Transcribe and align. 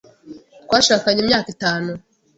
Twashakanye 0.65 1.19
imyaka 1.21 1.47
itanu. 1.55 1.91